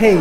[0.00, 0.16] Hey,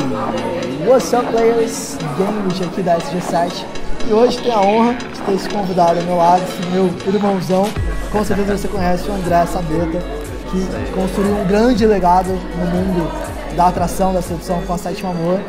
[0.85, 1.95] what's up players?
[2.17, 3.65] Games aqui da SG7
[4.09, 7.65] e hoje tenho a honra de ter esse convidado ao meu lado, esse meu irmãozão.
[8.11, 10.03] Com certeza você conhece o André Sabeta,
[10.51, 13.09] que construiu um grande legado no mundo
[13.55, 15.39] da atração, da sedução com a Sétima Amor.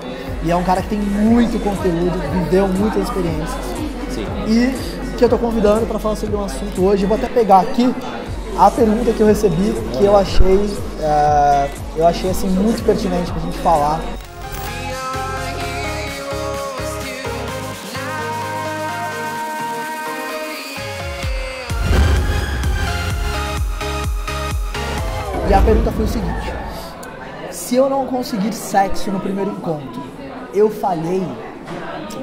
[0.44, 3.64] E é um cara que tem muito conteúdo, viveu muitas experiências.
[4.10, 4.26] Sim.
[4.46, 7.02] E que eu tô convidando para falar sobre um assunto hoje.
[7.02, 7.92] Eu vou até pegar aqui
[8.56, 10.70] a pergunta que eu recebi, que eu achei,
[11.00, 14.00] é, eu achei assim muito pertinente pra gente falar.
[25.50, 26.52] E a pergunta foi o seguinte:
[27.50, 30.00] se eu não conseguir sexo no primeiro encontro,
[30.54, 31.26] eu falhei?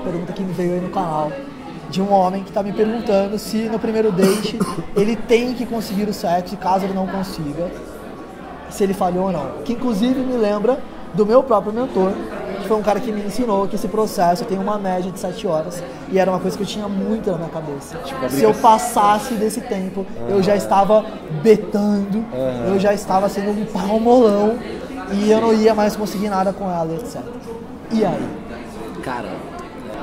[0.01, 1.29] Pergunta que me veio aí no canal
[1.89, 4.57] de um homem que está me perguntando se no primeiro date
[4.95, 7.69] ele tem que conseguir o sexo caso ele não consiga,
[8.69, 9.61] se ele falhou ou não.
[9.65, 10.79] Que inclusive me lembra
[11.13, 12.13] do meu próprio mentor,
[12.67, 15.81] foi um cara que me ensinou que esse processo tem uma média de 7 horas
[16.11, 17.97] e era uma coisa que eu tinha muito na minha cabeça.
[18.05, 21.05] Tipo, se eu passasse desse tempo, eu já estava
[21.41, 22.73] betando, Uhum.
[22.73, 24.57] eu já estava sendo um palmolão
[25.13, 27.21] e eu não ia mais conseguir nada com ela, etc.
[27.91, 28.27] E aí?
[29.03, 29.29] Cara,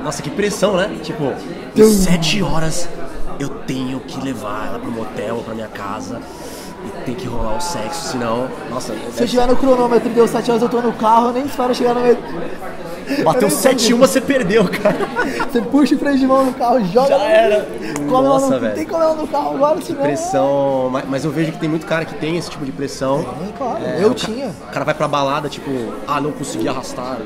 [0.03, 0.97] nossa, que pressão, né?
[1.03, 1.31] Tipo,
[1.75, 1.81] Tum.
[1.83, 2.89] em sete horas
[3.39, 6.19] eu tenho que levar ela pro motel ou pra minha casa
[6.85, 8.47] e tem que rolar o sexo, senão.
[8.69, 11.33] Nossa, Se eu tiver no cronômetro e deu 7 horas, eu tô no carro, eu
[11.33, 12.17] nem espero chegar no meio.
[13.23, 14.97] bateu 7 1 você perdeu, cara.
[15.51, 17.09] Você puxa o freio de mão no carro, joga.
[17.09, 17.67] Já era.
[17.97, 18.59] Come Nossa, no...
[18.59, 18.75] velho.
[18.75, 20.01] Tem comer ela no carro agora, senão.
[20.01, 23.23] Pressão, mas, mas eu vejo que tem muito cara que tem esse tipo de pressão.
[23.23, 23.83] Tem, claro.
[23.85, 24.47] É, eu o ca- tinha.
[24.47, 25.69] O cara vai pra balada, tipo,
[26.07, 27.17] ah, não consegui arrastar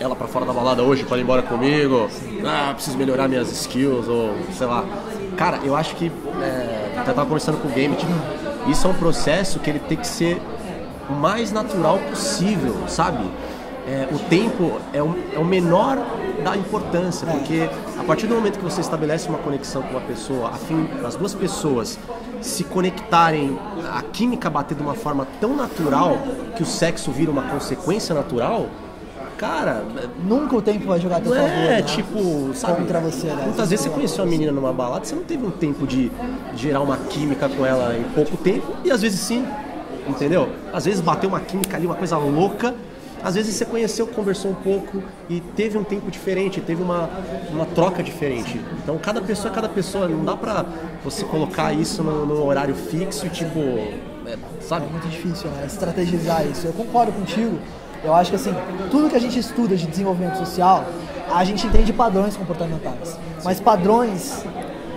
[0.00, 2.08] ela pra fora da balada hoje, pode ir embora comigo.
[2.46, 4.84] Ah, preciso melhorar minhas skills, ou sei lá.
[5.36, 6.10] Cara, eu acho que.
[6.40, 8.12] É, até tava conversando com o Game, tipo,
[8.68, 10.40] isso é um processo que ele tem que ser
[11.08, 13.24] o mais natural possível, sabe?
[13.86, 15.96] É, o tempo é o, é o menor
[16.44, 20.50] da importância, porque a partir do momento que você estabelece uma conexão com uma pessoa,
[20.50, 21.98] a fim das duas pessoas
[22.42, 23.58] se conectarem,
[23.90, 26.18] a química bater de uma forma tão natural
[26.54, 28.66] que o sexo vira uma consequência natural,
[29.38, 29.84] cara,
[30.22, 31.56] Nunca o tempo vai jogar a teu não favor.
[31.56, 31.82] é né?
[31.82, 32.80] tipo, sabe?
[32.80, 33.44] Contra você, né?
[33.44, 36.10] Muitas vezes você conheceu uma menina numa balada, você não teve um tempo de
[36.54, 39.46] gerar uma química com ela em pouco tempo, e às vezes sim,
[40.06, 40.48] entendeu?
[40.72, 42.74] Às vezes bateu uma química ali, uma coisa louca,
[43.22, 47.08] às vezes você conheceu, conversou um pouco e teve um tempo diferente, teve uma,
[47.50, 48.60] uma troca diferente.
[48.82, 50.64] Então cada pessoa é cada pessoa, não dá pra
[51.04, 54.86] você colocar isso no, no horário fixo e tipo, é, sabe?
[54.86, 55.64] É muito difícil, né?
[55.66, 56.66] Estrategizar isso.
[56.66, 57.58] Eu concordo contigo.
[58.04, 58.54] Eu acho que assim,
[58.90, 60.84] tudo que a gente estuda de desenvolvimento social,
[61.32, 63.18] a gente entende padrões comportamentais.
[63.44, 64.44] Mas padrões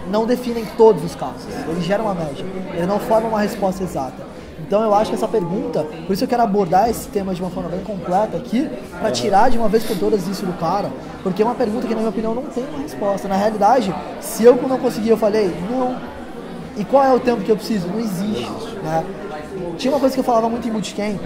[0.10, 1.48] não definem todos os casos.
[1.68, 2.46] Eles geram uma média.
[2.74, 4.32] Eles não formam uma resposta exata.
[4.60, 7.50] Então eu acho que essa pergunta, por isso eu quero abordar esse tema de uma
[7.50, 8.70] forma bem completa aqui,
[9.00, 10.90] para tirar de uma vez por todas isso do cara,
[11.24, 13.28] porque é uma pergunta que na minha opinião não tem uma resposta.
[13.28, 15.98] Na realidade, se eu não conseguir, eu falei, não,
[16.78, 17.88] e qual é o tempo que eu preciso?
[17.88, 18.76] Não existe.
[18.82, 19.04] Né?
[19.78, 21.20] Tinha uma coisa que eu falava muito em bootcamp,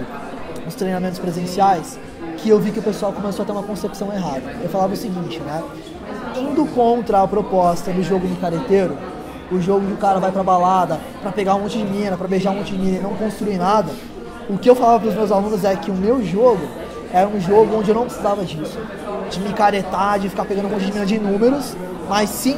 [0.76, 1.98] treinamentos presenciais,
[2.38, 4.54] que eu vi que o pessoal começou a ter uma concepção errada.
[4.62, 5.62] Eu falava o seguinte, né?
[6.36, 8.96] Indo contra a proposta do jogo do careteiro,
[9.50, 12.28] o jogo que o cara vai pra balada pra pegar um monte de mina, pra
[12.28, 13.90] beijar um monte de mina e não construir nada,
[14.48, 16.62] o que eu falava pros meus alunos é que o meu jogo
[17.12, 18.78] era um jogo onde eu não precisava disso.
[19.30, 21.76] De me caretar, de ficar pegando um monte de mina de números,
[22.08, 22.56] mas sim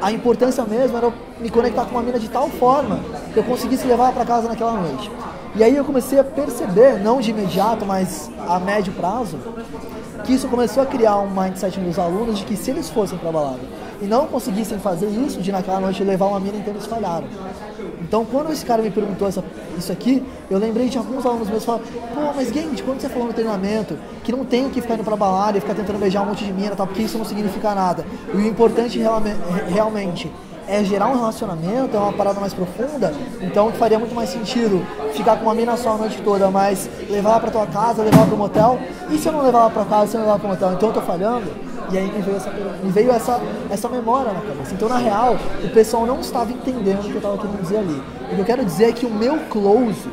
[0.00, 3.00] a importância mesmo era me conectar com uma mina de tal forma
[3.32, 5.10] que eu conseguisse levar para casa naquela noite.
[5.54, 9.36] E aí eu comecei a perceber, não de imediato, mas a médio prazo,
[10.24, 13.32] que isso começou a criar um mindset nos alunos de que se eles fossem para
[13.32, 13.58] balada
[14.00, 17.26] e não conseguissem fazer isso, de naquela noite levar uma mina, então eles falharam.
[18.00, 19.42] Então, quando esse cara me perguntou essa-
[19.76, 21.82] isso aqui, eu lembrei de alguns alunos meus falando,
[22.14, 25.16] pô, mas Gente, quando você falou no treinamento que não tem que ficar indo pra
[25.16, 28.04] balada e ficar tentando beijar um monte de mina, tal, porque isso não significa nada.
[28.32, 29.34] E o importante realme-
[29.68, 30.30] realmente
[30.70, 35.36] é gerar um relacionamento, é uma parada mais profunda, então faria muito mais sentido ficar
[35.36, 38.26] com uma mina só a noite toda, mas levar ela pra tua casa, levar ela
[38.26, 38.78] pro motel,
[39.10, 40.72] e se eu não levar ela pra casa, se eu não levar ela pro motel,
[40.74, 41.50] então eu tô falhando?
[41.92, 42.50] E aí me veio essa,
[42.84, 44.72] me veio essa, essa memória na cabeça.
[44.72, 48.02] Então, na real, o pessoal não estava entendendo o que eu estava querendo dizer ali.
[48.30, 50.08] O que eu quero dizer é que o meu close,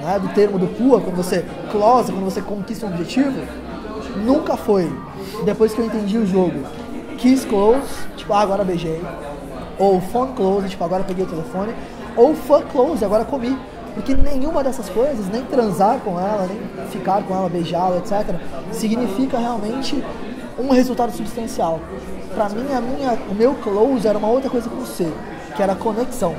[0.00, 3.36] né, do termo do PUA, quando você close, quando você conquista um objetivo,
[4.24, 4.88] nunca foi,
[5.44, 6.62] depois que eu entendi o jogo,
[7.16, 9.02] kiss close, tipo, ah, agora beijei,
[9.78, 11.72] ou phone close, tipo, agora peguei o telefone,
[12.16, 13.56] ou fuck close, agora comi.
[13.94, 18.34] Porque nenhuma dessas coisas, nem transar com ela, nem ficar com ela, beijá-la, etc.,
[18.72, 20.02] significa realmente
[20.58, 21.80] um resultado substancial.
[22.34, 25.10] Pra mim, a minha, o meu close era uma outra coisa com C,
[25.56, 26.34] que era conexão.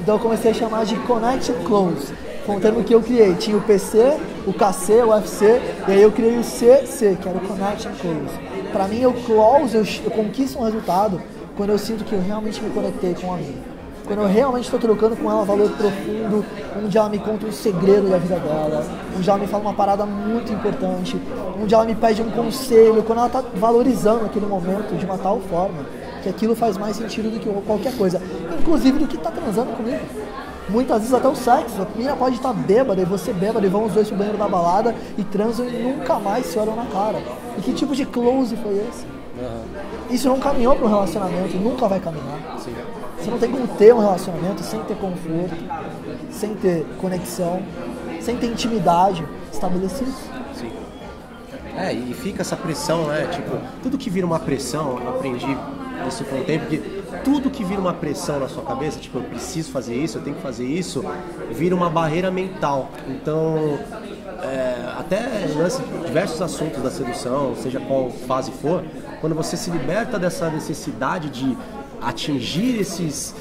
[0.00, 2.12] Então eu comecei a chamar de connected close,
[2.44, 3.34] Foi um termo que eu criei.
[3.34, 7.38] Tinha o PC, o KC, o UFC, e aí eu criei o CC, que era
[7.38, 8.38] o Connection Close.
[8.70, 11.22] Pra mim, eu close, eu, eu conquisto um resultado
[11.56, 13.74] quando eu sinto que eu realmente me conectei com a minha.
[14.04, 16.44] Quando eu realmente estou trocando com ela valor profundo,
[16.84, 18.84] onde ela me conta um segredo da vida dela,
[19.16, 21.18] onde ela me fala uma parada muito importante,
[21.60, 25.40] onde ela me pede um conselho, quando ela está valorizando aquele momento de uma tal
[25.40, 25.86] forma
[26.22, 28.20] que aquilo faz mais sentido do que qualquer coisa,
[28.60, 30.04] inclusive do que está transando comigo.
[30.68, 33.84] Muitas vezes até o sexo, a menina pode estar bêbada e você bêbada e vão
[33.84, 37.22] os dois pro banheiro da balada e transam e nunca mais se olham na cara.
[37.56, 39.13] E que tipo de close foi esse?
[39.36, 39.64] Uhum.
[40.10, 42.58] Isso não caminhou para um relacionamento, nunca vai caminhar.
[42.58, 42.74] Sim.
[43.18, 45.56] Você não tem como ter um relacionamento sem ter conforto,
[46.30, 47.62] sem ter conexão,
[48.20, 50.10] sem ter intimidade estabelecida.
[50.54, 50.70] Sim.
[51.76, 53.26] É, e fica essa pressão, né?
[53.32, 55.56] Tipo, tudo que vira uma pressão, eu aprendi
[56.06, 59.22] isso com o tempo, que tudo que vira uma pressão na sua cabeça, tipo, eu
[59.24, 61.04] preciso fazer isso, eu tenho que fazer isso,
[61.50, 62.90] vira uma barreira mental.
[63.08, 63.78] Então,
[64.44, 68.84] é, até lance, diversos assuntos da sedução, seja qual fase for,
[69.20, 71.56] quando você se liberta dessa necessidade de
[72.00, 73.34] atingir esses,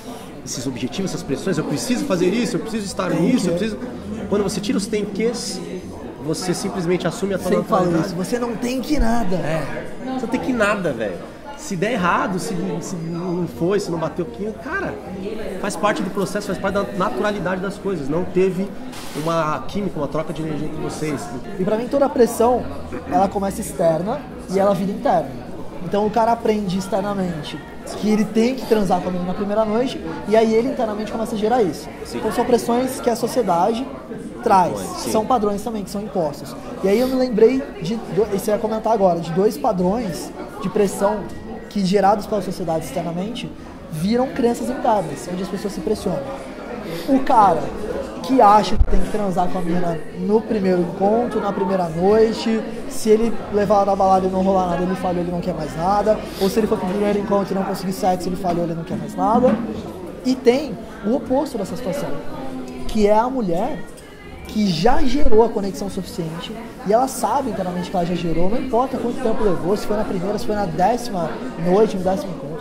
[0.46, 3.78] esses objetivos, essas pressões, eu preciso fazer isso, eu preciso estar nisso, eu preciso.
[4.30, 5.32] Quando você tira os tem que,
[6.26, 9.36] você simplesmente assume a tua Sempre falo isso, você não tem que nada.
[9.36, 11.33] É, você não tem que nada, velho.
[11.64, 14.94] Se der errado, se, se não foi, se não bateu aqui, cara,
[15.62, 18.10] faz parte do processo, faz parte da naturalidade das coisas.
[18.10, 18.70] Não teve
[19.24, 21.26] uma química, uma troca de energia entre vocês.
[21.58, 22.66] E para mim toda a pressão,
[23.10, 24.20] ela começa externa
[24.54, 25.30] e ela vira interna.
[25.86, 27.58] Então o cara aprende externamente
[28.02, 31.14] que ele tem que transar com a menina na primeira noite e aí ele internamente
[31.14, 31.88] começa a gerar isso.
[32.04, 32.18] Sim.
[32.18, 33.88] Então são pressões que a sociedade
[34.44, 35.12] traz, Sim.
[35.12, 36.54] são padrões também que são impostos.
[36.84, 37.98] E aí eu me lembrei de,
[38.36, 40.30] isso eu ia comentar agora, de dois padrões
[40.62, 41.22] de pressão
[41.74, 43.52] que gerados pela sociedade externamente
[43.92, 46.22] viram crenças internas, onde as pessoas se pressionam.
[47.10, 47.64] O cara
[48.22, 52.62] que acha que tem que transar com a mina no primeiro encontro, na primeira noite.
[52.90, 55.54] Se ele levar ela da balada e não rolar nada, ele falhou, ele não quer
[55.56, 56.18] mais nada.
[56.40, 58.84] Ou se ele for pro primeiro encontro e não conseguir sexo, ele falhou, ele não
[58.84, 59.54] quer mais nada.
[60.24, 62.10] E tem o oposto dessa situação,
[62.88, 63.84] que é a mulher
[64.54, 66.56] que já gerou a conexão suficiente
[66.86, 69.98] e ela sabe internamente que ela já gerou, não importa quanto tempo levou, se foi
[69.98, 71.32] na primeira, se foi na décima
[71.66, 72.54] noite, no décimo encontro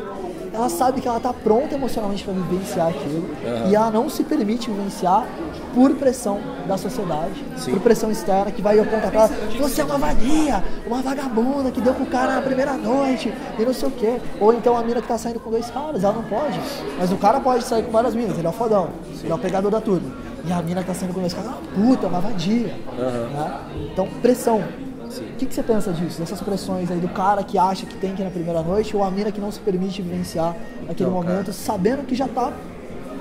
[0.53, 3.71] ela sabe que ela está pronta emocionalmente para vivenciar aquilo uhum.
[3.71, 5.27] e ela não se permite vivenciar
[5.75, 7.73] por pressão da sociedade, Sim.
[7.73, 11.81] por pressão externa que vai apontar para ela, você é uma vadia, uma vagabunda que
[11.81, 14.21] deu pro cara na primeira noite e não sei o quê.
[14.39, 16.61] Ou então a mina que tá saindo com dois caras, ela não pode.
[16.99, 19.21] Mas o cara pode sair com várias minas, ele é o fodão, Sim.
[19.25, 20.22] ele é o pegador da turma.
[20.45, 22.75] E a mina que tá saindo dois caras, é uma puta, uma vadia.
[22.99, 23.29] Uhum.
[23.29, 23.61] Né?
[23.93, 24.61] Então, pressão.
[24.61, 26.19] O que, que, você pensa disso?
[26.19, 29.05] Dessas pressões aí do cara que acha que tem que ir na primeira noite ou
[29.05, 30.57] a mina que não se permite vivenciar
[30.89, 31.53] aquele então, momento, cara.
[31.53, 32.53] sabendo que já tá.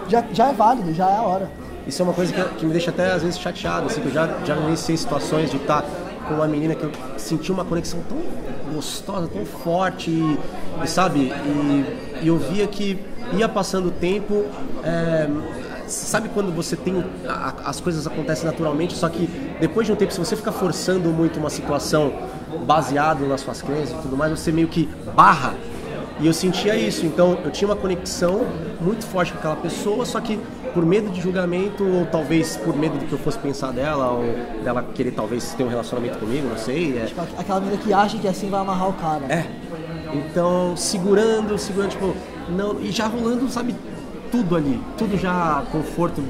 [0.08, 1.52] Já, já é válido, já é a hora.
[1.86, 4.14] Isso é uma coisa que, que me deixa até às vezes chateado, assim, que eu
[4.14, 5.84] já, já vivenciei situações de estar
[6.28, 8.18] com uma menina que eu senti uma conexão tão
[8.74, 10.40] gostosa, tão forte, e,
[10.84, 11.20] e sabe?
[11.20, 12.98] E, e, eu via que
[13.34, 14.46] ia passando o tempo.
[14.84, 15.28] É,
[15.92, 17.04] sabe quando você tem.
[17.28, 19.28] A, as coisas acontecem naturalmente, só que
[19.60, 22.14] depois de um tempo, se você fica forçando muito uma situação
[22.66, 25.56] baseado nas suas crenças e tudo mais, você meio que barra.
[26.20, 28.46] E eu sentia isso, então eu tinha uma conexão
[28.80, 30.40] muito forte com aquela pessoa, só que
[30.72, 34.24] por medo de julgamento, ou talvez por medo do que eu fosse pensar dela, ou
[34.64, 36.98] dela querer talvez ter um relacionamento comigo, não sei.
[36.98, 37.06] É...
[37.06, 39.26] Tipo, aquela menina que acha que assim vai amarrar o cara.
[39.30, 39.48] É.
[40.14, 42.16] Então, segurando, segurando, tipo,
[42.50, 43.76] não, e já rolando, sabe,
[44.32, 46.24] tudo ali, tudo já conforto.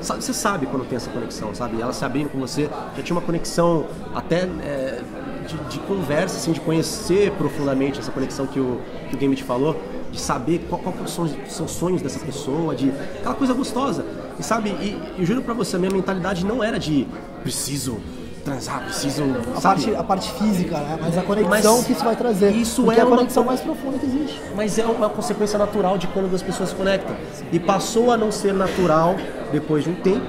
[0.00, 1.80] Você sabe quando tem essa conexão, sabe?
[1.80, 5.00] Ela se com você, já tinha uma conexão até é,
[5.46, 9.44] de, de, conversa, assim, de conhecer profundamente essa conexão que o, que o Game te
[9.44, 9.80] falou,
[10.10, 14.04] de saber qual, qual são, os sonhos dessa pessoa, de aquela coisa gostosa.
[14.38, 17.06] E sabe, e, e juro pra você, a minha mentalidade não era de
[17.42, 18.00] preciso
[18.44, 19.24] transar, preciso.
[19.56, 20.98] A, parte, a parte física, né?
[21.00, 22.50] Mas a conexão Mas que isso vai trazer.
[22.52, 23.52] Isso é a conexão uma...
[23.52, 24.40] mais profunda que existe.
[24.54, 27.16] Mas é uma consequência natural de quando as pessoas se conectam.
[27.50, 29.16] E passou a não ser natural
[29.50, 30.26] depois de um tempo.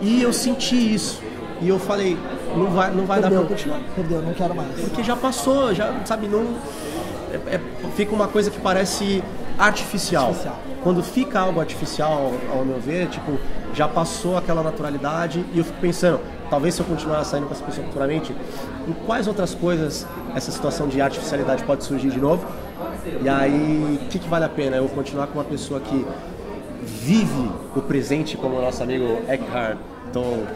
[0.00, 1.22] E eu senti isso.
[1.60, 2.18] E eu falei,
[2.54, 3.80] não vai, não vai Perdeu, dar pra continuar.
[3.94, 4.80] Perdeu, não quero mais.
[4.80, 6.44] Porque já passou, já, sabe, não.
[7.32, 7.60] É, é,
[7.96, 9.22] fica uma coisa que parece
[9.58, 10.26] artificial.
[10.26, 10.58] artificial.
[10.82, 13.38] Quando fica algo artificial, ao meu ver, tipo,
[13.72, 17.64] já passou aquela naturalidade e eu fico pensando, talvez se eu continuar saindo com essa
[17.64, 18.34] pessoa futuramente,
[18.86, 22.46] em quais outras coisas essa situação de artificialidade pode surgir de novo?
[23.22, 24.76] E aí, o que, que vale a pena?
[24.76, 26.06] Eu continuar com uma pessoa que
[26.82, 29.78] vive o presente, como o nosso amigo Eckhart
[30.12, 30.46] Tolle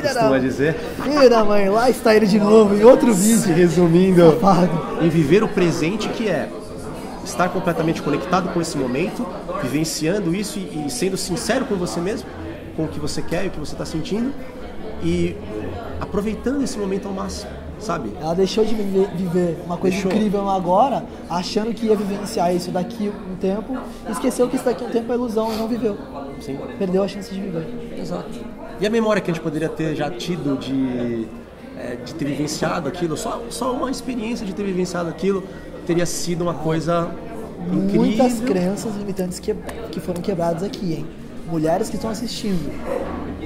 [0.00, 0.74] costuma dizer.
[1.02, 3.54] Filha da mãe, lá está ele de novo, em outro vídeo.
[3.54, 4.38] Resumindo,
[5.00, 6.48] em viver o presente que é
[7.24, 9.26] estar completamente conectado com esse momento,
[9.62, 12.28] vivenciando isso e, e sendo sincero com você mesmo
[12.76, 14.32] com o que você quer e o que você está sentindo
[15.02, 15.36] e
[16.00, 18.12] aproveitando esse momento ao máximo, sabe?
[18.20, 20.12] Ela deixou de viver, viver uma coisa Deixou.
[20.12, 23.76] incrível agora, achando que ia vivenciar isso daqui um tempo,
[24.10, 25.96] esqueceu que isso daqui um tempo é ilusão e não viveu.
[26.40, 26.58] Sim.
[26.78, 27.66] Perdeu a chance de viver.
[27.98, 28.30] Exato.
[28.80, 31.28] E a memória que a gente poderia ter já tido de,
[31.78, 35.42] é, de ter vivenciado aquilo, só, só uma experiência de ter vivenciado aquilo
[35.86, 37.10] teria sido uma coisa
[37.72, 38.00] incrível.
[38.02, 39.54] Muitas crenças limitantes que,
[39.90, 41.06] que foram quebradas aqui, hein?
[41.50, 42.72] Mulheres que estão assistindo.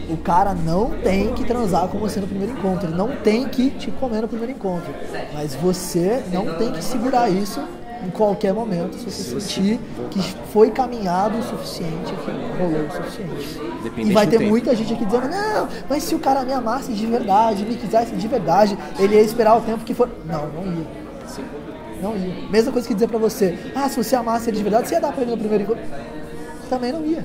[0.08, 2.88] O cara não tem que transar com você no primeiro encontro.
[2.88, 4.92] Ele não tem que te comer no primeiro encontro.
[5.34, 7.60] Mas você não tem que segurar isso
[8.04, 10.20] em qualquer momento se você sentir que
[10.52, 13.60] foi caminhado o suficiente, que rolou o suficiente.
[13.82, 14.50] Dependente e vai ter tempo.
[14.50, 18.14] muita gente aqui dizendo, não, mas se o cara me amasse de verdade, me quisesse
[18.14, 20.08] de verdade, ele ia esperar o tempo que for.
[20.25, 20.86] Não, não ia.
[22.00, 22.48] Não ia.
[22.50, 25.00] Mesma coisa que dizer pra você, ah, se você amasse ele de verdade, você ia
[25.00, 25.82] dar pra ele no primeiro encontro.
[26.68, 27.25] Também não ia.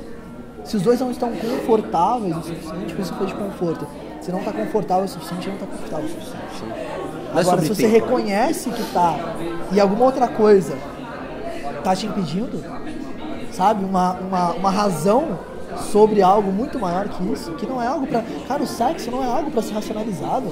[0.64, 3.88] Se os dois não estão confortáveis o suficiente, por isso foi de conforto.
[4.22, 6.42] Se não tá confortável o suficiente, não tá confortável o suficiente.
[7.36, 9.16] É Agora, se você tempo, reconhece que tá
[9.72, 10.78] e alguma outra coisa
[11.84, 12.64] tá te impedindo,
[13.52, 13.84] sabe?
[13.84, 15.40] Uma, uma, uma razão
[15.92, 18.24] sobre algo muito maior que isso, que não é algo pra.
[18.48, 20.48] Cara, o sexo não é algo pra ser racionalizado.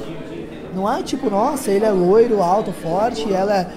[0.74, 3.68] Não é tipo, nossa, ele é loiro, alto, forte, ela é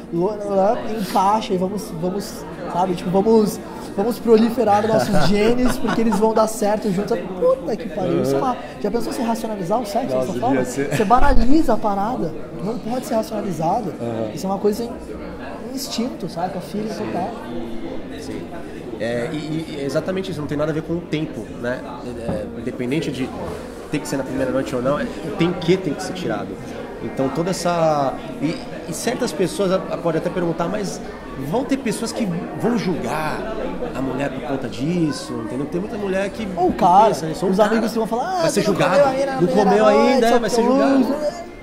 [1.01, 3.59] encaixa e vamos, vamos, sabe, tipo, vamos,
[3.97, 7.19] vamos proliferar nossos genes porque eles vão dar certo juntos.
[7.19, 8.57] Puta que pariu, sei lá.
[8.81, 10.65] Já pensou se racionalizar o sexo Nossa, dessa forma?
[10.65, 10.97] ser.
[10.97, 12.33] Você banaliza a parada.
[12.65, 13.93] Não pode ser racionalizado.
[14.35, 14.91] Isso é uma coisa em
[15.73, 16.57] em instinto, sabe?
[16.57, 17.31] A filha total.
[18.21, 18.43] Sim.
[19.01, 21.81] É, e, e é exatamente isso, não tem nada a ver com o tempo, né?
[22.29, 23.29] É, independente de
[23.91, 25.07] ter que ser na primeira noite ou não, é,
[25.39, 26.51] tem que tem que ser tirado.
[27.03, 28.15] Então toda essa.
[28.41, 28.57] E,
[28.89, 31.01] e certas pessoas podem até perguntar, mas
[31.51, 32.27] vão ter pessoas que
[32.61, 33.57] vão julgar
[33.95, 35.67] a mulher por conta disso, entendeu?
[35.67, 36.47] Tem muita mulher que.
[36.57, 39.03] Ou o cara, pensa ou os cara amigos vão falar, ah, vai ser julgado,
[39.41, 41.07] não comeu ainda, vai ser julgado.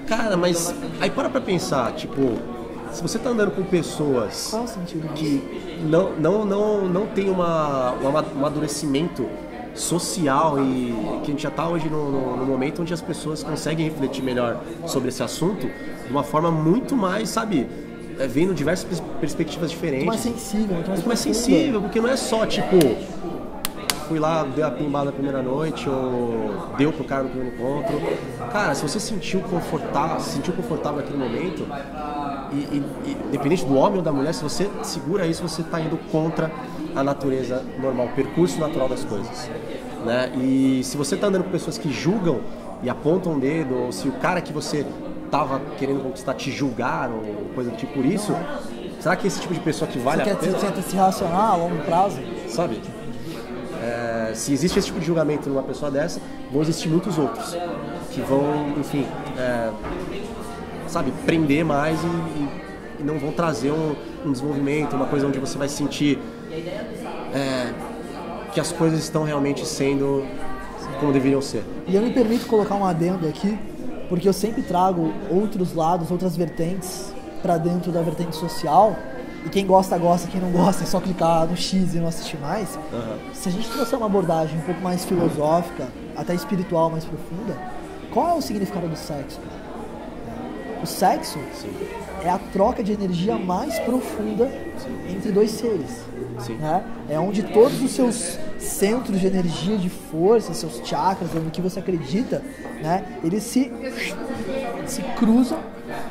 [0.07, 2.21] Cara, mas aí para pra pensar, tipo,
[2.91, 5.41] se você tá andando com pessoas Qual o sentido disso?
[5.41, 9.27] que não, não, não, não tem uma, um ama- um amadurecimento
[9.75, 13.43] social e que a gente já está hoje no, no- no momento onde as pessoas
[13.43, 14.57] conseguem refletir melhor
[14.87, 15.67] sobre esse assunto
[16.05, 17.67] de uma forma muito mais, sabe,
[18.27, 20.05] vendo diversas pers- perspectivas diferentes.
[20.05, 22.75] Muito mais sensível, muito mais, Muito mais sensível, porque não é só tipo
[24.07, 27.95] fui lá, dei a pimbada na primeira noite ou deu pro cara no primeiro encontro.
[28.51, 31.67] Cara, se você sentiu confortável, se sentiu confortável naquele momento,
[32.51, 35.79] e, e- e independente do homem ou da mulher, se você segura isso, você está
[35.79, 36.51] indo contra
[36.95, 39.47] a natureza normal, o percurso natural das coisas.
[40.03, 40.31] Né?
[40.41, 42.39] E se você está andando com pessoas que julgam
[42.81, 44.87] e apontam o dedo, ou se o cara que você
[45.31, 47.21] tava querendo conquistar te julgar ou
[47.55, 48.35] coisa do tipo por isso,
[48.99, 50.57] será que esse tipo de pessoa que vale Você a quer, pena?
[50.59, 52.19] você quer se relacionar a longo prazo?
[52.47, 52.81] sabe?
[53.81, 56.19] É, se existe esse tipo de julgamento numa pessoa dessa,
[56.51, 57.55] vão existir muitos outros
[58.11, 59.05] que vão, enfim,
[59.37, 59.69] é,
[60.87, 62.69] sabe, prender mais e, e-
[62.99, 63.95] e não vão trazer um,
[64.25, 66.19] um desenvolvimento, uma coisa onde você vai sentir
[67.33, 67.71] é,
[68.53, 70.25] que as coisas estão realmente sendo
[70.99, 71.63] como deveriam ser.
[71.87, 73.57] E eu me permito colocar um adendo aqui,
[74.09, 78.95] porque eu sempre trago outros lados, outras vertentes para dentro da vertente social.
[79.45, 82.37] E quem gosta, gosta, quem não gosta é só clicar no X e não assistir
[82.39, 82.77] mais.
[83.33, 85.87] Se a gente trouxer uma abordagem um pouco mais filosófica,
[86.17, 87.55] até espiritual mais profunda,
[88.11, 89.39] qual é o significado do sexo?
[90.83, 91.39] O sexo
[92.23, 94.51] é a troca de energia mais profunda
[95.09, 96.03] entre dois seres.
[96.39, 96.55] Sim.
[96.55, 96.83] né?
[97.09, 101.79] É onde todos os seus centros de energia, de força, seus chakras, no que você
[101.79, 102.43] acredita,
[102.81, 103.05] né?
[103.23, 103.71] eles se,
[104.85, 105.59] se cruzam,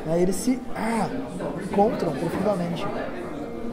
[0.05, 0.21] né?
[0.21, 1.07] eles se ah,
[1.63, 2.85] encontram profundamente.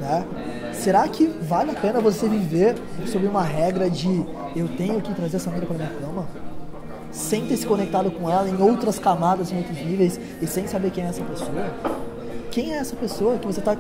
[0.01, 0.27] Né?
[0.73, 5.37] Será que vale a pena você viver sob uma regra de eu tenho que trazer
[5.37, 6.27] essa mulher para minha cama?
[7.11, 10.91] Sem ter se conectado com ela em outras camadas, em outros níveis e sem saber
[10.91, 11.73] quem é essa pessoa?
[12.51, 13.77] Quem é essa pessoa que você está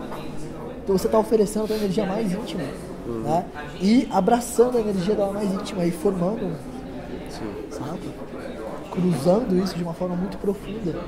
[0.86, 2.62] você tá oferecendo a tua energia mais íntima?
[3.06, 3.44] Né?
[3.80, 6.56] E abraçando a energia dela mais íntima e formando,
[7.70, 8.10] sabe?
[8.90, 10.98] Cruzando isso de uma forma muito profunda.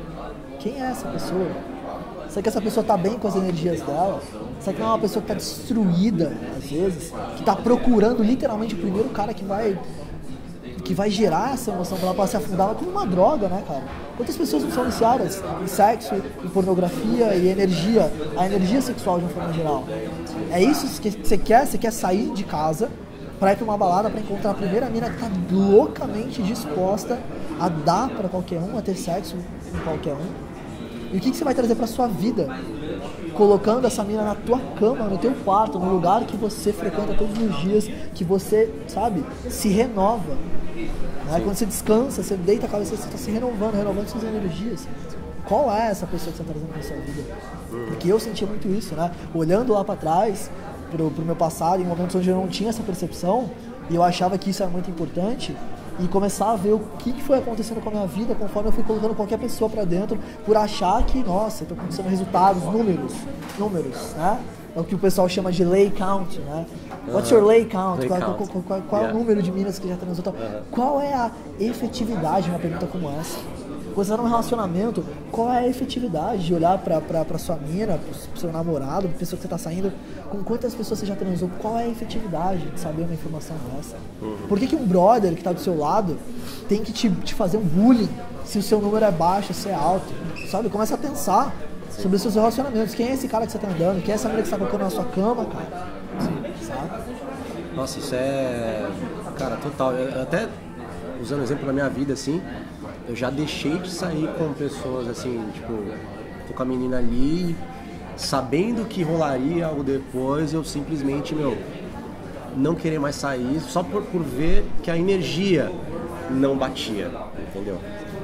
[0.61, 1.49] Quem é essa pessoa?
[2.29, 4.21] Será que essa pessoa está bem com as energias dela?
[4.61, 7.11] Será que não é uma pessoa que está destruída, às vezes?
[7.35, 9.79] Que está procurando literalmente o primeiro cara que vai
[10.89, 13.83] que vai gerar essa emoção para ela pra se afundar como uma droga, né, cara?
[14.17, 19.27] Quantas pessoas não são viciadas em sexo, em pornografia e energia, a energia sexual de
[19.27, 19.85] uma forma geral?
[20.51, 21.67] É isso que você quer?
[21.67, 22.91] Você quer sair de casa
[23.39, 27.19] pra ir pra uma balada pra encontrar a primeira mina que tá loucamente disposta
[27.61, 29.37] a dar pra qualquer um, a ter sexo
[29.71, 30.49] com qualquer um?
[31.13, 32.49] E o que, que você vai trazer pra sua vida
[33.39, 37.39] colocando essa mina na tua cama, no teu quarto, no lugar que você frequenta todos
[37.39, 40.35] os dias, que você, sabe, se renova.
[40.75, 41.41] Né?
[41.45, 44.89] Quando você descansa, você deita a cabeça, você está se renovando, renovando suas energias.
[45.47, 47.37] Qual é essa pessoa que você está trazendo para sua vida?
[47.87, 49.13] Porque eu sentia muito isso, né?
[49.33, 50.51] Olhando lá para trás,
[50.91, 53.51] pro, pro meu passado, em momentos onde eu não tinha essa percepção,
[53.89, 55.57] e eu achava que isso era muito importante,
[56.01, 58.85] e começar a ver o que, foi acontecendo com a minha vida conforme eu fui
[58.85, 63.13] colocando qualquer pessoa para dentro, por achar que, nossa, estou acontecendo resultados, números,
[63.59, 64.39] números, né?
[64.77, 66.65] É o que o pessoal chama de lay count, né?
[67.09, 68.01] What's your lay count?
[68.01, 68.37] Lay qual, count.
[68.37, 69.19] qual- qual- qual- qual é o Yeah.
[69.19, 70.23] número de minas que já transou?
[70.23, 70.35] tal?
[70.71, 73.39] Qual é a efetividade de uma pergunta como essa?
[73.99, 77.57] Quando você tá num relacionamento, qual é a efetividade de olhar pra, pra, pra sua
[77.57, 79.93] mina, pro, seu namorado, pra pessoa que você tá saindo,
[80.31, 81.51] com quantas pessoas você já transou?
[81.59, 83.97] Qual é a efetividade de saber uma informação dessa?
[84.49, 86.17] Por que, que um brother que tá do seu lado
[86.69, 88.09] tem que te, te fazer um bullying
[88.45, 90.15] se o seu número é baixo, se é alto?
[90.49, 90.69] Sabe?
[90.69, 91.53] Começa a pensar
[91.91, 92.95] sobre os seus relacionamentos.
[92.95, 94.01] Quem é esse cara que você tá andando?
[94.01, 95.89] Quem é essa mulher que você tá colocando na sua cama, cara?
[96.65, 97.03] Sabe?
[97.75, 98.89] Nossa, isso é.
[99.37, 99.93] Cara, total.
[99.95, 100.49] Eu, até
[101.21, 102.41] usando exemplo da minha vida, assim,
[103.09, 105.73] eu já deixei de sair com pessoas assim, tipo,
[106.47, 107.57] tô com a menina ali,
[108.17, 111.57] sabendo que rolaria algo depois, eu simplesmente, meu,
[112.57, 115.73] não querer mais sair, só por, por ver que a energia
[116.31, 117.11] não batia,
[117.49, 117.79] entendeu?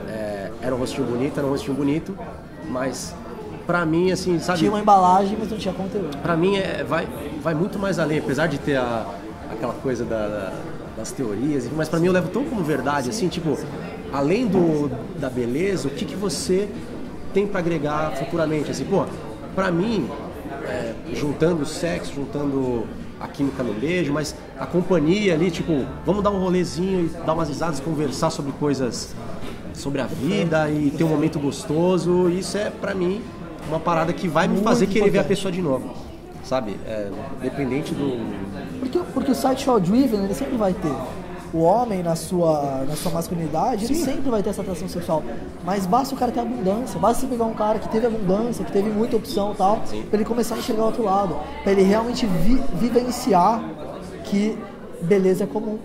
[0.09, 2.17] É, era um rostinho bonito, era um rostinho bonito,
[2.69, 3.15] mas
[3.67, 4.59] pra mim, assim, sabe?
[4.59, 6.15] Tinha uma embalagem, mas não tinha conteúdo.
[6.19, 7.09] Pra mim é, vai,
[7.43, 9.07] vai muito mais além, apesar de ter a,
[9.51, 10.53] aquela coisa da- da-
[10.97, 13.59] das teorias, mas pra mim eu levo tão como verdade, assim, tipo,
[14.13, 16.69] além do, da beleza, o que, que você
[17.33, 18.71] tem pra agregar futuramente?
[18.71, 19.05] Assim, pô,
[19.55, 20.09] pra mim,
[20.65, 22.87] é, juntando o sexo, juntando
[23.21, 27.33] a química no beijo, mas a companhia ali, tipo, vamos dar um rolezinho e dar
[27.33, 29.15] umas risadas, conversar sobre coisas,
[29.73, 33.23] sobre a vida e ter um momento gostoso, isso é pra mim
[33.69, 35.95] uma parada que vai me fazer querer ver a pessoa de novo.
[36.45, 36.77] Sabe?
[36.87, 37.11] É,
[37.41, 38.19] dependente do.
[38.81, 40.95] Porque, porque o sideshow driven, ele sempre vai ter.
[41.53, 45.23] O homem, na sua, na sua masculinidade, ele sempre vai ter essa atração sexual.
[45.65, 46.99] Mas basta o cara ter abundância.
[46.99, 50.03] Basta você pegar um cara que teve abundância, que teve muita opção e tal, Sim.
[50.03, 51.37] pra ele começar a enxergar o outro lado.
[51.63, 53.63] Pra ele realmente vi- vivenciar
[54.25, 54.59] que
[55.03, 55.79] beleza é comum.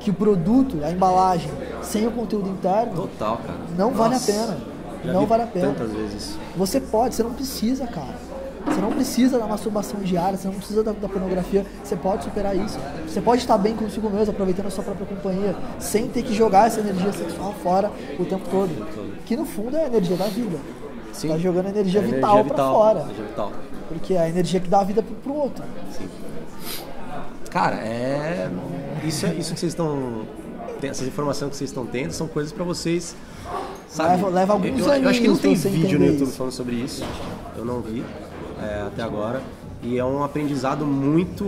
[0.00, 1.48] Que o produto, a embalagem,
[1.80, 3.38] sem o conteúdo interno, Total.
[3.78, 4.56] Não vale a Nossa, pena.
[5.04, 5.68] já Não vale a pena.
[5.68, 6.36] Tantas vezes.
[6.56, 8.16] Você pode, você não precisa, cara.
[8.66, 12.56] Você não precisa da masturbação diária, você não precisa da, da pornografia, você pode superar
[12.56, 12.78] isso.
[13.06, 16.68] Você pode estar bem consigo mesmo, aproveitando a sua própria companhia, sem ter que jogar
[16.68, 18.70] essa energia sexual fora o tempo todo.
[19.26, 20.58] Que no fundo é a energia da vida.
[21.12, 23.00] Você tá jogando energia É vital energia pra vital, fora.
[23.00, 23.52] Energia vital.
[23.88, 25.62] Porque é a energia que dá a vida pro, pro outro.
[25.96, 26.08] Sim.
[27.50, 28.48] Cara, é.
[29.04, 30.22] Isso, é- isso que vocês estão.
[30.82, 33.14] Essas informações que vocês estão tendo são coisas pra vocês.
[33.88, 34.10] Sabe?
[34.16, 36.36] Leva- leva alguns eu, eu acho que não tem vídeo no YouTube isso.
[36.38, 37.04] falando sobre isso.
[37.56, 38.02] Eu não vi
[38.62, 39.42] é, até agora.
[39.82, 41.44] E é um aprendizado muito.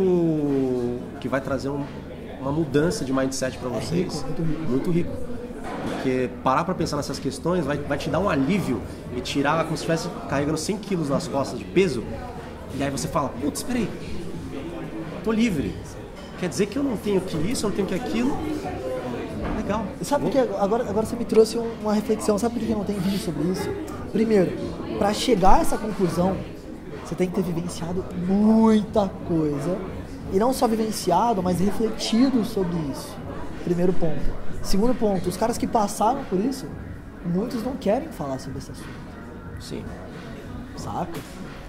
[1.20, 1.84] que vai trazer um-
[2.40, 4.12] uma mudança de mindset pra vocês.
[4.22, 4.70] rico, muito rico.
[4.70, 5.10] Muito rico.
[5.94, 8.80] Porque parar pra pensar nessas questões vai, vai te dar um alívio
[9.16, 12.02] e tirar como se estivesse carregando 100 quilos nas costas de peso.
[12.78, 13.88] E aí você fala: putz, peraí,
[15.22, 15.74] tô livre.
[16.38, 18.36] Quer dizer que eu não tenho que isso, eu não tenho que aquilo.
[19.56, 19.86] Legal.
[20.02, 22.36] Sabe que agora, agora você me trouxe um- uma reflexão?
[22.38, 23.68] Sabe por que não tem vídeo sobre isso?
[24.12, 24.52] Primeiro,
[24.98, 26.36] para chegar a essa conclusão,
[27.04, 29.76] você tem que ter vivenciado muita coisa.
[30.32, 33.14] E não só vivenciado, mas refletido sobre isso.
[33.62, 34.20] Primeiro ponto.
[34.62, 36.66] Segundo ponto, os caras que passaram por isso,
[37.24, 38.88] muitos não querem falar sobre esse assunto.
[39.60, 39.84] Sim.
[40.76, 41.20] Saca?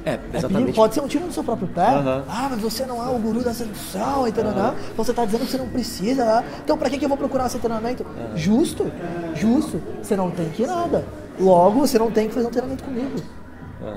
[0.06, 0.74] É, É exatamente.
[0.76, 1.88] pode ser um tiro no seu próprio pé.
[1.96, 2.24] Aham.
[2.30, 4.54] Ah, mas você não é o guru da sedução, entendeu?
[4.96, 6.24] Você tá dizendo que você não precisa.
[6.26, 6.46] né?
[6.64, 8.06] Então pra que, que eu vou procurar esse treinamento?
[8.36, 8.92] Justo,
[9.36, 9.82] justo.
[10.02, 11.06] Você não tem que ir nada.
[11.40, 13.20] Logo, você não tem que fazer um treinamento comigo.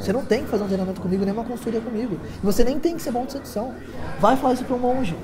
[0.01, 2.19] Você não tem que fazer um treinamento comigo, nem uma consultoria comigo.
[2.43, 3.73] E você nem tem que ser bom de sedução.
[4.21, 5.17] Vai falar isso pra um monge.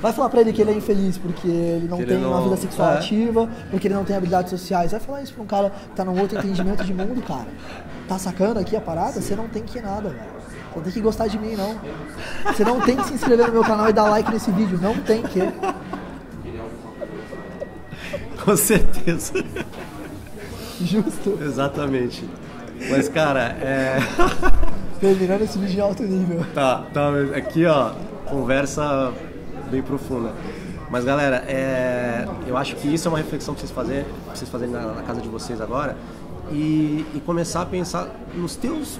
[0.00, 2.36] Vai falar pra ele que ele é infeliz porque ele não Que ele tem uma
[2.36, 2.96] não- vida sexual é.
[2.96, 4.92] ativa, porque ele não tem habilidades sociais.
[4.92, 7.46] Vai falar isso pra um cara que tá num outro entendimento de mundo, cara.
[8.08, 9.20] Tá sacando aqui a parada?
[9.20, 10.40] Você não tem que ir nada, velho.
[10.72, 11.78] Você não tem que gostar de mim, não.
[12.52, 14.78] Você não tem que se inscrever no meu canal e dar like nesse vídeo.
[14.80, 15.40] Não tem que.
[18.42, 19.34] Com certeza.
[20.80, 21.38] Justo.
[21.42, 22.26] Exatamente.
[22.90, 23.98] Mas, cara, é.
[25.00, 26.44] Terminando esse vídeo em alto nível.
[26.54, 27.10] Tá, tá.
[27.36, 27.92] Aqui, ó,
[28.26, 29.12] conversa
[29.70, 30.32] bem profunda.
[30.90, 34.50] Mas, galera, é, eu acho que isso é uma reflexão que vocês fazerem, pra vocês
[34.50, 35.96] fazerem na, na casa de vocês agora
[36.52, 38.98] e, e começar a pensar nos teus,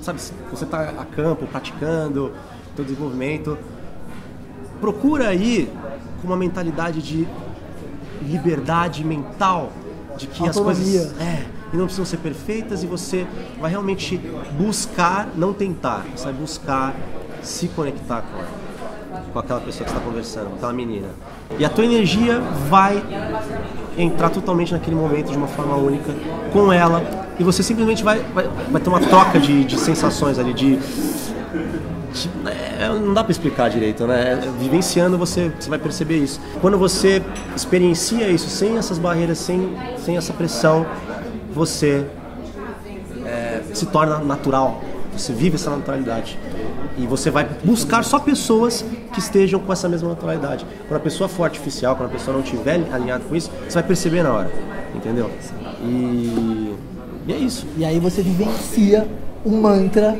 [0.00, 2.32] sabe, se você tá a campo, praticando,
[2.76, 3.58] teu desenvolvimento,
[4.80, 5.70] procura aí
[6.20, 7.26] com uma mentalidade de
[8.22, 9.72] liberdade mental,
[10.16, 11.00] de que Autonomia.
[11.00, 13.26] as coisas é, e não precisam ser perfeitas e você
[13.60, 14.20] vai realmente
[14.58, 16.94] buscar, não tentar, você vai buscar
[17.42, 18.62] se conectar com
[19.32, 21.08] com aquela pessoa que está conversando, com aquela menina.
[21.58, 23.02] E a tua energia vai
[23.96, 26.14] entrar totalmente naquele momento de uma forma única
[26.52, 27.02] com ela
[27.38, 30.78] e você simplesmente vai, vai, vai ter uma troca de, de sensações ali, de
[32.46, 34.38] é, não dá para explicar direito, né?
[34.58, 36.40] Vivenciando você, você vai perceber isso.
[36.60, 37.22] Quando você
[37.56, 40.86] experiencia isso sem essas barreiras, sem, sem essa pressão,
[41.52, 42.06] você
[43.24, 44.80] é, se torna natural.
[45.16, 46.38] Você vive essa naturalidade.
[46.96, 50.66] E você vai buscar só pessoas que estejam com essa mesma naturalidade.
[50.88, 53.82] Quando a pessoa for artificial, quando a pessoa não estiver alinhada com isso, você vai
[53.82, 54.50] perceber na hora.
[54.94, 55.30] Entendeu?
[55.82, 56.74] E,
[57.26, 57.66] e é isso.
[57.76, 59.06] E aí você vivencia
[59.44, 60.16] um mantra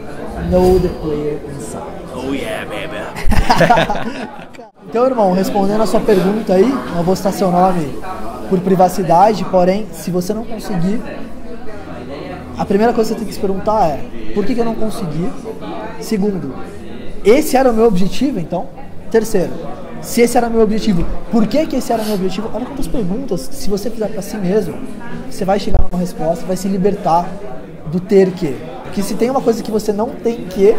[0.51, 1.83] Know the player inside.
[2.15, 2.99] Oh yeah, baby.
[4.89, 7.99] então, irmão, respondendo a sua pergunta aí, não vou citar seu nome
[8.53, 11.01] por privacidade, porém, se você não conseguir,
[12.59, 14.75] a primeira coisa que você tem que se perguntar é: por que, que eu não
[14.75, 15.27] consegui?
[16.03, 16.55] Segundo,
[17.25, 18.67] esse era o meu objetivo, então?
[19.11, 19.53] Terceiro,
[20.03, 22.51] se esse era o meu objetivo, por que, que esse era meu objetivo?
[22.53, 24.75] Olha quantas perguntas, se você fizer para si mesmo,
[25.31, 27.27] você vai chegar numa resposta, vai se libertar
[27.91, 28.55] do ter que.
[28.83, 30.77] Porque se tem uma coisa que você não tem que,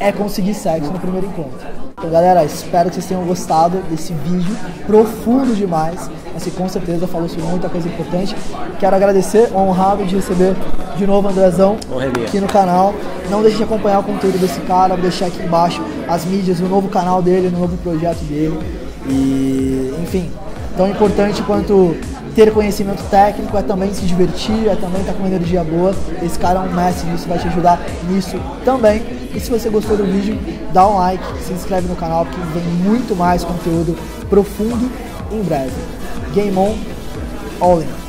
[0.00, 1.81] é conseguir sexo no primeiro encontro.
[2.02, 4.56] Então, galera, espero que vocês tenham gostado desse vídeo
[4.88, 6.10] profundo demais.
[6.34, 8.34] Assim, com certeza falou sobre muita coisa importante.
[8.80, 10.56] Quero agradecer, honrado de receber
[10.96, 11.76] de novo o Andrezão
[12.26, 12.92] aqui no canal.
[13.30, 16.64] Não deixe de acompanhar o conteúdo desse cara, vou deixar aqui embaixo as mídias, o
[16.64, 18.58] novo canal dele, o novo projeto dele.
[19.08, 20.28] E, enfim,
[20.76, 21.96] tão importante quanto
[22.34, 25.94] ter conhecimento técnico, é também se divertir, é também estar com energia boa.
[26.22, 29.02] Esse cara é um mestre nisso, vai te ajudar nisso também.
[29.34, 30.38] E se você gostou do vídeo,
[30.72, 33.96] dá um like, se inscreve no canal, porque vem muito mais conteúdo
[34.28, 34.90] profundo
[35.30, 35.72] em breve.
[36.34, 36.76] Game on,
[37.60, 38.01] all in.